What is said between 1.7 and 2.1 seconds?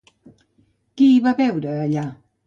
allà?